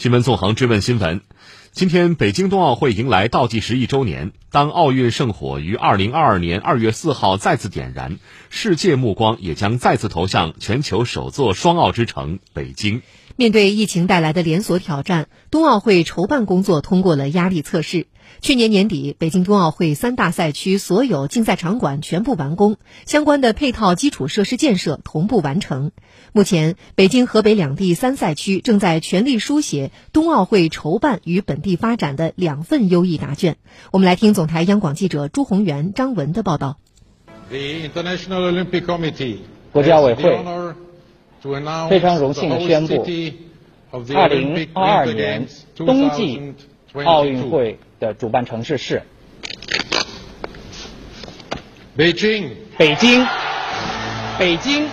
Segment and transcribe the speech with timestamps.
[0.00, 1.20] 新闻纵横追问新闻，
[1.72, 4.32] 今天北京冬奥会迎来倒计时一周年。
[4.50, 8.18] 当奥运圣火于二零二二年二月四号再次点燃，
[8.48, 13.02] 世界目光也将再次投向全球首座双奥之城北京。
[13.40, 18.06] 面对疫情带来的连锁挑战，冬奥会筹办工作通过了压力测试。
[18.42, 22.76] 去年年底，北京冬奥会三大赛区所有竞赛场馆全部完工，
[23.06, 25.90] 相关的配套基础设施建设同步完成。
[26.34, 33.56] 目前，北京、河北两地三赛区正在全力书写冬奥会筹办与本地发展的两份优异答卷。
[33.90, 36.78] 我们来听总台央广记者朱宏元、张文的报道。
[39.72, 40.44] 国际奥委会
[41.88, 43.06] 非常荣幸地宣布，
[44.14, 46.54] 二零二二年冬季
[47.04, 47.78] 奥运会。
[48.00, 49.02] 的主办城市是
[51.94, 52.50] 北京。
[52.78, 53.26] 北京，
[54.38, 54.88] 北京。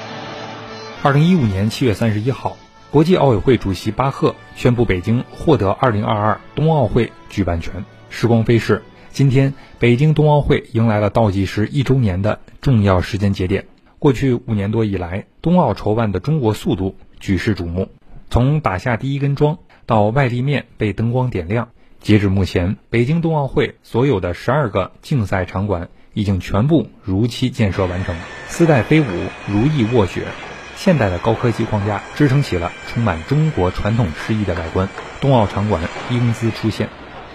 [1.01, 2.57] 二零一五年七月三十一号，
[2.91, 7.85] 国际奥委会主席巴赫宣布北京获得二零二二冬奥会举办权。
[8.09, 13.67] 时光飞逝，今天北京冬奥会迎来了倒计时一周年的重要时间节点。
[13.99, 17.89] 过去五年多以来，冬奥筹办的中国速度举世瞩目，
[18.29, 21.69] 从打下第一根桩到外立面被灯光点亮。
[21.99, 28.15] 截至目前，北京冬奥会所有的十二个竞赛场馆已经全部如期建设完成。
[28.47, 29.05] 丝带飞舞，
[29.47, 30.27] 如意卧雪，
[30.75, 34.87] 现代的高科技框架支撑起了充满中国传统诗意的外观。
[35.21, 35.81] 冬奥场馆
[36.11, 36.89] 英姿出现。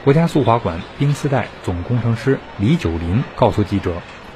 [0.05, 3.95] 国家速滑馆冰丝带总工程师李九林告诉记者：“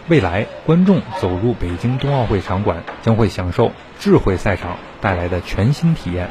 [0.09, 6.29] 未来观众走入北京冬奥会场馆，将会享受智慧赛场带来的全新体验。”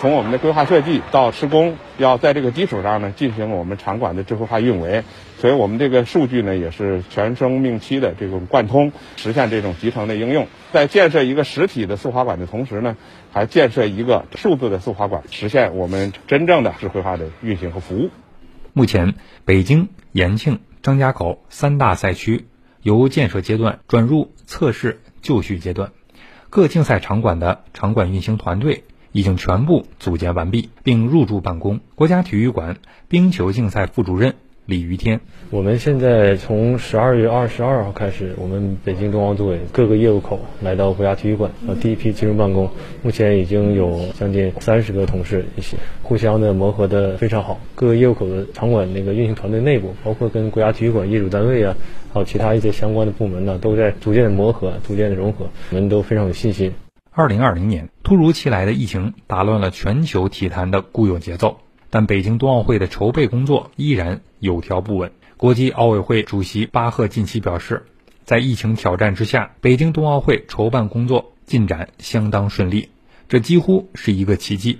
[0.00, 5.04] 从我们的规划设计到施工，要在这个基础上呢进行我们场馆的智慧化运维，
[5.38, 10.48] 所以我们这个数据呢也是全生命期的这种贯通，实现这种集成的应用。
[10.72, 12.96] 在建设一个实体的速滑馆的同时呢，
[13.30, 18.10] 还建设一个数字的速滑馆，实现我们真正的智慧化的运行和服务。
[18.72, 22.46] 目前，北京、延庆、张家口三大赛区
[22.82, 25.92] 由建设阶段转入测试就绪阶段，
[26.50, 28.84] 各竞赛场馆的场馆运行团队。
[29.14, 31.80] 已经全部组建完毕，并入驻办公。
[31.94, 32.78] 国家体育馆
[33.08, 42.70] 冰球竞赛副主任李于天：我们现在从十二月二十二号开始，我们北京冬奥组委各个业务口来到国家体育馆，呃，第一批进入办公。
[43.02, 47.58] 目前已经有将近三十个同事一起，互相的磨合的非常好。
[47.74, 51.76] 各个业务口的场馆那个运行团队内部，包括跟国家体育馆业主单位啊，
[52.12, 56.72] 还有其他一些相关的部门呢，都在逐渐的磨合，逐渐的融合，我们都非常有信心。
[57.10, 61.58] 二零二零年，突如其来的疫情打乱了全球体坛的固有节奏，
[61.92, 65.12] 但北京冬奥会的筹备工作依然有条不紊。
[65.36, 67.84] 国际奥委会主席巴赫近期表示，
[68.24, 72.88] 在疫情挑战之下，北京冬奥会筹办工作进展相当顺利，
[73.28, 74.78] 这几乎是一个奇迹。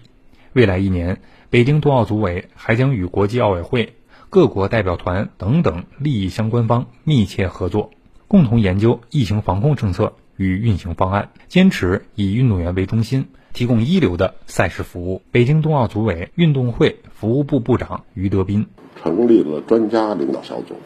[0.54, 3.92] 未来一年，北京冬奥组委还将与国际奥委会、
[4.30, 7.90] 各国代表团等等利益相关方密切合作，
[8.26, 10.14] 共同研究疫情防控政策。
[10.38, 15.22] 与运行方案，坚持以运动员为中心，提供一流的赛事服务。
[15.30, 18.66] 北京冬奥组委运动会服务部部长于德斌
[19.02, 20.76] 成立了专家领导小组，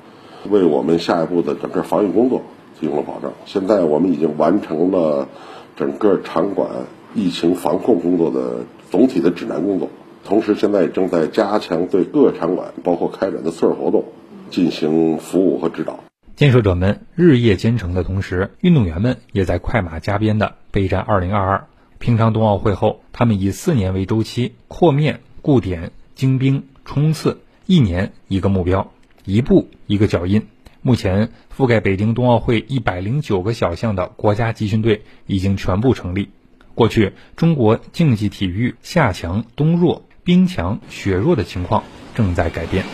[0.51, 2.43] 为我们下一步的整个防疫工作
[2.81, 3.33] 提供了保障。
[3.45, 5.29] 现在我们已经完成了
[5.77, 6.71] 整个场馆
[7.15, 9.89] 疫情防控工作的总体的指南工作，
[10.25, 14.05] 同时现在正在加强对各场馆包括开展的测试活动
[14.51, 16.01] 进行服务和指导。
[16.37, 21.63] 建设者们日夜兼程的同时，运动员们也在快马加鞭地备战2022。
[22.07, 28.93] 平昌冬奥会后，他们以四年为周期，扩面、固点、精兵、冲刺，一年一个目标，
[29.25, 30.47] 一步一个脚印。
[30.83, 36.31] 目前，覆盖北京冬奥会一百零九个小项的国家集训队已经全部成立。
[36.77, 41.83] 过去，中国竞技体育夏强冬弱、冰强雪弱的情况
[42.15, 42.85] 正在改变。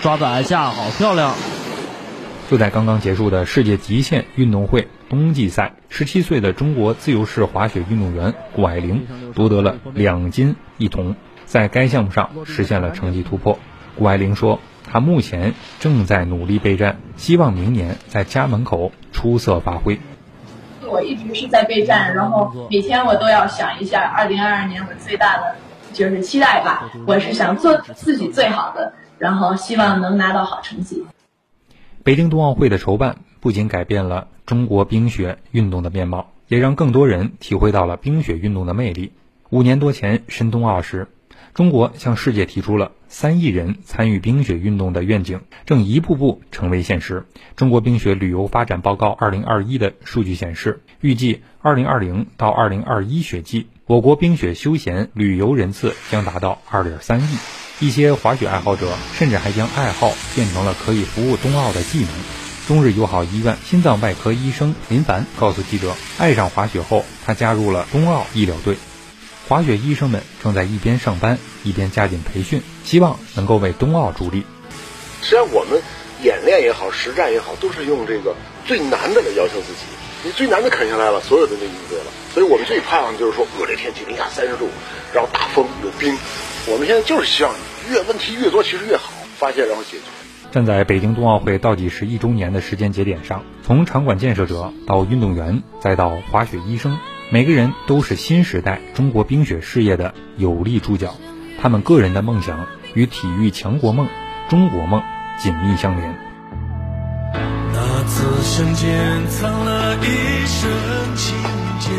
[0.00, 1.32] 抓在下，好漂亮！
[2.52, 11.16] 就在刚刚结束的世界极限运动会冬季赛，十七岁的中国自由式滑雪运动员谷爱凌夺得了两金一铜，
[11.46, 13.58] 在该项目上实现了成绩突破。
[13.96, 19.98] 谷爱凌说：“她目前正在努力备战，希望明年在家门口出色发挥。”
[20.86, 25.56] 我一直是在备战，然后每天我都要想一下，二零二二年我最大的
[25.94, 28.92] 就是期待吧，我是想做自己最好的。
[29.16, 31.06] 然后希望能拿到好成绩。
[32.04, 39.12] 北京冬奥会的筹办不仅改变了中国冰雪运动的面貌，也让更多人体会到了冰雪运动的魅力。
[39.50, 41.06] 五年多前申冬奥时，
[41.54, 47.24] 中国向世界提出了三亿人参与冰雪运动的愿景，正一步步成为现实。
[47.54, 57.61] 中国冰雪旅游发展报告二零二一的数据显示，预计二零二零到二零二一雪季，我国冰雪休闲旅游人次将达到二点三亿。
[57.82, 62.08] 一些滑雪爱好者甚至还将爱好变成了可以服务冬奥的技能。
[62.68, 68.76] 中日友好医院心脏外科医生林凡告诉记者，爱上滑雪后，他加入了冬奥医疗队。
[69.48, 74.44] 滑雪医生们正在一边上班一边加紧培训，希望能够为冬奥助力。
[75.20, 75.82] 实际上，我们
[76.22, 79.86] 演练也好，实战也好，都是用这个最难的来要求自己。
[80.24, 82.04] 你最难的啃下来了，所有的就应对了。
[82.32, 84.68] 所以我们最盼望的就是说，恶劣天气零下三十度，
[85.12, 86.16] 然后大风有冰。
[86.66, 87.52] 我们现在就是希望
[87.90, 90.04] 越问题越多，其实越好，发现然后解决。
[90.52, 96.98] 站在北京冬奥会倒计时一周年的时间节点上，从场馆建设者到运动员，再到滑雪医生。
[97.30, 101.16] 每个人都是新时代中国冰雪事业的有力助脚，
[101.60, 104.08] 他们个人的梦想与体育强国梦、
[104.48, 105.02] 中国梦
[105.38, 106.31] 紧密相连。
[108.04, 110.70] 此生间，藏了一生
[111.16, 111.36] 情
[111.80, 111.90] 结。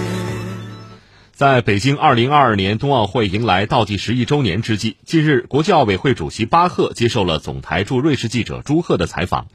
[1.31, 9.47] 在北京二零二二年冬奥会迎来倒计时一周年之际，近日，国际奥委会主席巴赫接受了总台驻瑞士记者朱鹤的采访。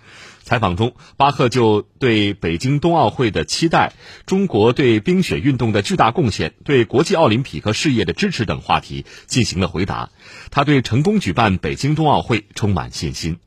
[0.42, 3.92] 采访中，巴赫就对北京冬奥会的期待、
[4.24, 10.10] 中国对冰雪运动的巨大贡献、对国际奥林匹克事业的支持等话题进行了回答。
[10.50, 13.38] 他对成功举办北京冬奥会充满信心。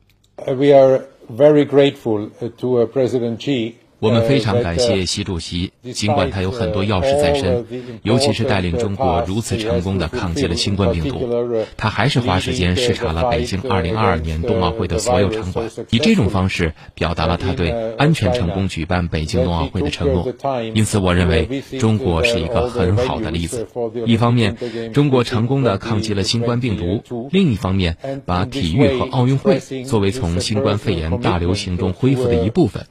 [0.46, 1.02] We are
[1.32, 3.78] very grateful uh, to uh, President Xi.
[4.02, 7.64] 我们非常感谢习主席，尽管他有很多要事在身，
[8.02, 20.34] 尤其是带领中国如此成功的抗击了新冠病毒，他还是花时间视察了北京2022年冬奥会的所有场馆，以这种方式表达了他对安全成功举办北京冬奥会的承诺。
[20.74, 23.68] 因此，我认为中国是一个很好的例子。
[24.04, 24.56] 一方面，
[24.92, 27.96] 中国成功的抗击了新冠病毒；另一方面，
[28.26, 32.84] 把体育和奥运会作为从新冠肺炎大流行中恢复的一部分。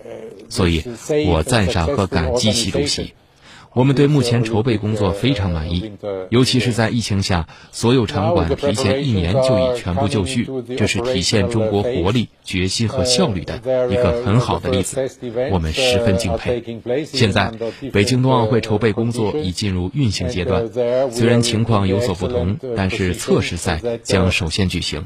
[0.51, 0.83] 所以，
[1.29, 3.13] 我赞赏和感激习主席。
[3.73, 5.93] 我们对目前筹备工作非常满意，
[6.29, 10.45] 尤其是在疫情下，所有场馆提前一年就已全部就绪，
[10.77, 13.57] 这是体现中国活力、决心和效率的
[13.89, 14.99] 一个很好的例子，
[15.51, 16.61] 我们十分敬佩。
[17.05, 17.53] 现在，
[17.93, 20.67] 北京冬奥会筹备工作已进入运行阶段，
[21.09, 25.05] 虽然情况有所不同，但是测试赛将首先举行。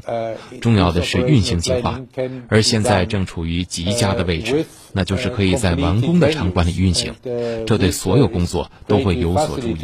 [0.59, 2.01] 重要的是运行计划，
[2.47, 7.13] 而现在正处于极佳的位置，那就是可以在完工的场馆里运行，
[7.67, 8.54] 这对所有工作。
[8.87, 9.75] 都会有所注意。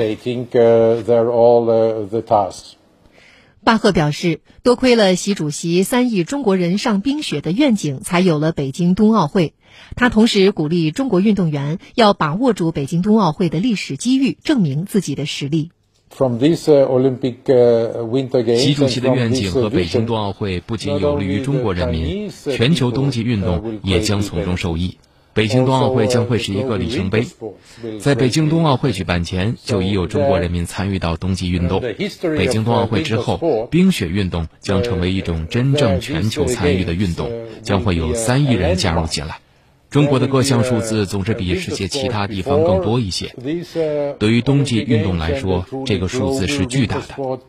[3.64, 9.54] 巴赫表示，多亏了习主席三亿中国人上冰雪的愿景，才有了北京冬奥会。
[9.96, 15.72] 他同时鼓励中国运动员要把握住北京冬奥会的历史机遇，证明自己的实力。
[18.58, 24.98] 习主席的愿景和北京冬奥会不仅有利于中国人民，全球冬季运动也将从中受益。
[25.34, 27.26] 北京冬奥会将会是一个里程碑，
[28.00, 31.80] 在北京冬奥会举办前就已有中国人民参与到冬季运动。
[31.80, 37.32] 北京冬奥会之后，冰雪运动将成为一种真正全球参与的运动，
[37.64, 39.40] 将会有三亿人加入进来。
[39.90, 43.34] 中国的各项数字总是比世界其他地方更多一些。
[44.20, 47.40] 对于冬季运动来说，这个数字是巨大的。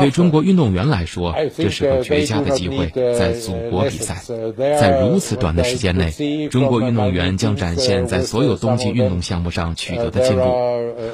[0.00, 4.16] 对中国运动员来说，这是个绝佳的机会，在祖国比赛。
[4.56, 10.42] 在如此短的时间内，中国运动员将展现在所有冬季运动项目上取得的进步。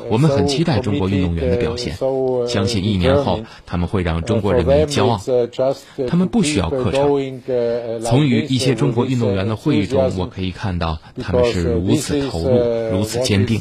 [0.09, 1.97] 我们很期待中国运动员的表现，
[2.49, 5.21] 相信一年后他们会让中国人民骄傲。
[6.09, 7.03] 他们不需要课程。
[8.03, 12.59] 从与一些中国运动员的会议中，我可以看到他们是如此投入，
[12.91, 13.61] 如此坚定。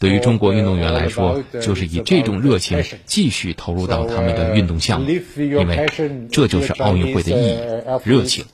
[0.00, 4.06] 对于中国运动员来说，就是以这种热情继续投入到。
[4.15, 5.86] 他们的运动项目，因为
[6.30, 7.58] 这就是奥运会的意义，
[8.04, 8.44] 热情。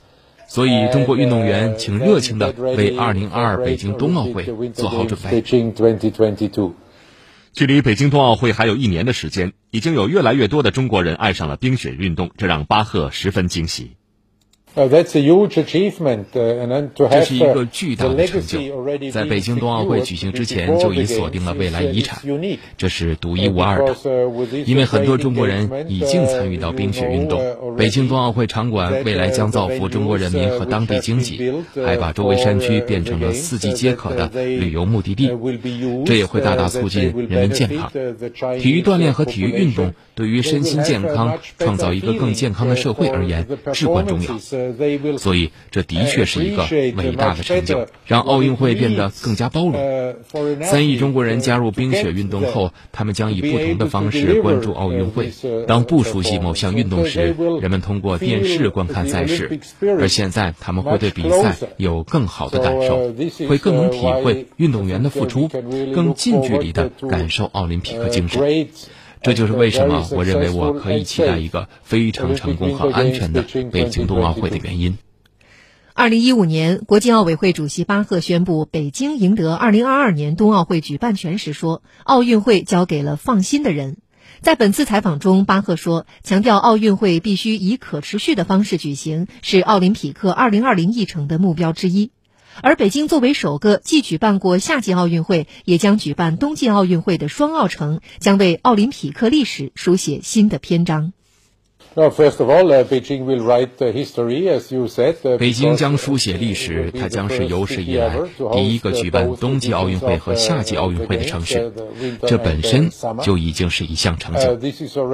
[0.48, 5.40] 所以，中国运动员请热情的为2022北京冬奥会做好准备。
[7.52, 13.92] 距离北京冬奥会还有一年的时间，已经有越来越多的中国人爱上了冰雪运动，这让巴赫十分惊喜。
[14.74, 15.04] 这
[17.22, 18.58] 是一个巨大的成就，
[19.10, 22.22] 在北京冬奥会举行之前就已锁定了未来遗产，
[22.78, 23.94] 这是独一无二的。
[24.64, 27.42] 因为很多中国人已经参与到冰雪运动，
[27.76, 31.52] 北京冬奥会场馆未来将造福中国人民和当地经济，
[31.84, 35.30] 还把周围山区变成了四季皆可的旅游目的地，
[36.06, 37.92] 这也会大大促进人民健康。
[38.58, 44.38] 体育锻炼和体育运动对于身心健康、创造一个更健康的社会而言至关重要。
[45.18, 46.66] 所以这的确是一个
[46.96, 50.14] 伟大的成就，让奥运会变得更加包容。
[50.62, 55.30] 三亿中国人加入冰雪运动后，他们将以不同的方式关注奥运会。
[55.66, 59.60] 当不熟悉某项运动时，人们通过电视观看赛事，
[59.98, 63.12] 而现在他们会对比赛有更好的感受，
[63.48, 65.48] 会更能体会运动员的付出，
[65.94, 68.40] 更近距离地感受奥林匹克精神。
[69.22, 74.98] 这就是为什么我认为我可以期待一个非常成功和安全的北京冬奥会的原因。
[75.94, 83.98] 二零一五年，国际奥委会主席巴赫宣布北京赢得二零二二年冬奥会举办权时说：“奥运会交给了放心的人。”
[84.40, 92.10] 在本次采访中，巴赫说，强调奥运会必须以可持续的方式举行，是奥林匹克二零二零议程的目标之一。
[92.60, 101.12] 而北京作为首个既举办过夏季奥运会，也将举办冬季奥运会的双奥城，将为奥林匹克历史书写新的篇章。
[105.38, 108.16] 北京将书写历史，它将是有史以来
[108.52, 111.70] 第一个举办冬季奥运会和夏季奥运会的城市，
[112.26, 112.90] 这本身
[113.22, 114.56] 就已经是一项成就。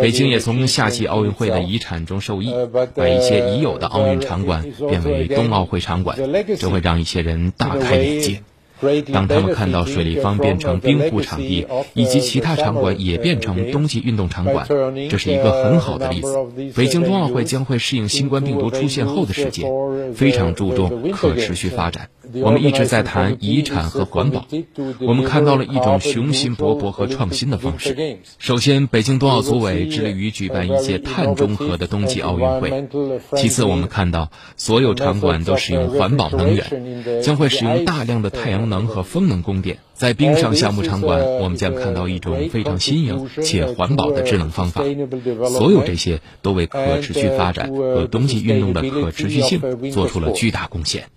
[0.00, 2.54] 北京也从夏季奥运会的遗产中受益，
[2.94, 6.16] 把一些已有的奥运场馆变为冬奥会场馆，
[6.58, 8.42] 这会让一些人大开眼界。
[9.12, 14.66] 当他们看到水立方变成冰壶场地，以及其他场馆也变成冬季运动场馆，
[15.08, 16.36] 这是一个很好的例子。
[16.76, 19.64] 北京冬奥会将会适应新冠病毒出现后的世界，
[20.14, 22.08] 非常注重可持续发展。
[22.42, 24.46] 我们一直在谈遗产和环保，
[25.00, 28.18] 我们看到了一种雄心勃勃和创新的方式。
[28.38, 32.86] 首先，北京冬奥组委致力于举办一届碳中和的冬季奥运会。
[33.34, 39.78] 其次，我们看到所有场馆都使用环保能源，将会使用大量的太阳能能和风能供电。
[39.94, 44.82] 在冰上项目场馆，我们将看到一种非常新颖且环保的制冷方法。
[45.48, 51.08] 所有这些都为可持续发展和冬季运动的可持续性做出了巨大贡献。